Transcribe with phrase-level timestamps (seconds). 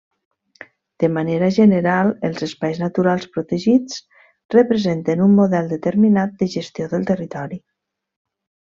[1.03, 4.01] De manera general, els espais naturals protegits
[4.59, 7.65] representen un model determinat de gestió del territori.